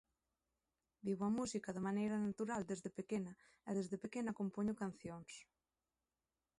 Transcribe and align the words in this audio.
Vivo 1.07 1.23
a 1.25 1.35
música 1.39 1.69
de 1.75 1.85
maneira 1.87 2.17
natural 2.27 2.61
desde 2.71 2.89
pequena 2.99 3.33
e 3.69 3.71
desde 3.77 3.97
pequena 4.03 4.37
compoño 4.39 4.73
cancións. 4.83 5.31